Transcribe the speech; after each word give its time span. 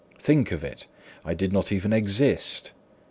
Think 0.17 0.51
of 0.51 0.63
it—I 0.63 1.35
did 1.35 1.53
not 1.53 1.71
even 1.71 1.93
exist! 1.93 2.71